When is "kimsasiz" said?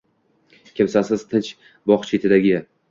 0.79-1.27